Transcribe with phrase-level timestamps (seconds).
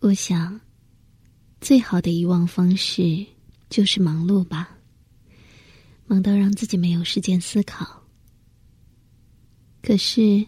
[0.00, 0.60] 我想，
[1.60, 3.26] 最好的遗忘方式
[3.68, 4.78] 就是忙碌吧，
[6.06, 8.04] 忙到让自己没有时间思考。
[9.82, 10.46] 可是，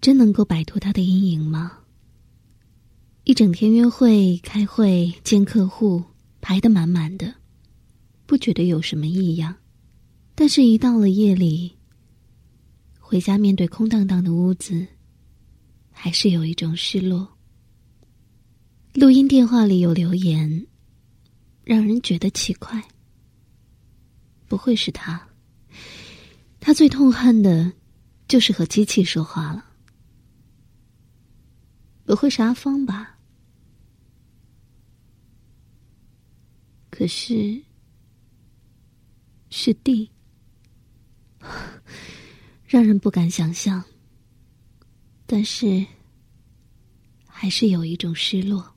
[0.00, 1.70] 真能够摆脱他的阴影吗？
[3.22, 6.02] 一整天约会、开会、见客户，
[6.40, 7.32] 排得满满的，
[8.26, 9.54] 不觉得有什么异样。
[10.34, 11.76] 但是，一到了夜里，
[12.98, 14.84] 回家面对空荡荡的屋子，
[15.92, 17.33] 还是有一种失落。
[18.94, 20.68] 录音电话里有留言，
[21.64, 22.80] 让人觉得奇怪。
[24.46, 25.20] 不会是他？
[26.60, 27.72] 他最痛恨的，
[28.28, 29.64] 就是和机器说话了。
[32.04, 33.18] 不会是阿芳吧？
[36.88, 37.60] 可是，
[39.50, 40.08] 是地，
[42.64, 43.82] 让人不敢想象。
[45.26, 45.84] 但是，
[47.26, 48.72] 还是有一种失落。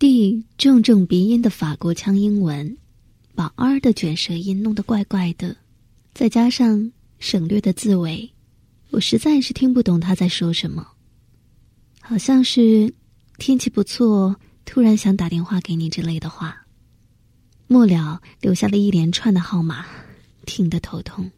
[0.00, 2.74] D 正正鼻音的法国腔英文，
[3.34, 5.54] 把 R 的卷舌音弄得怪怪的，
[6.14, 8.32] 再加上省略的字尾，
[8.92, 10.88] 我实在是听不懂他在说什么。
[12.00, 12.94] 好像是
[13.36, 14.34] 天气不错，
[14.64, 16.66] 突然想打电话给你之类的话。
[17.66, 19.84] 末了留下了一连串的号码，
[20.46, 21.30] 听得头痛。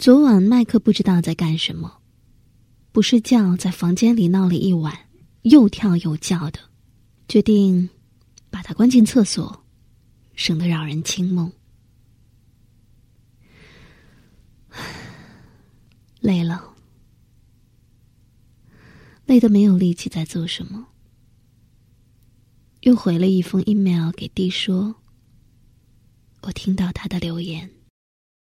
[0.00, 1.98] 昨晚麦克不知道在干什么，
[2.90, 4.92] 不睡觉，在房间里闹了一晚，
[5.42, 6.58] 又跳又叫的。
[7.32, 7.88] 决定
[8.50, 9.64] 把他关进厕所，
[10.34, 11.50] 省得扰人清梦。
[16.20, 16.74] 累了，
[19.24, 20.88] 累得没有力气再做什么。
[22.82, 24.96] 又回了一封 email 给弟说
[26.44, 27.70] ：“我听到他的留言。”